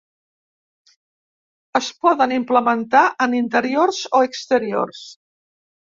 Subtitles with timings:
[1.81, 5.05] Es poden implementar en interiors o exteriors.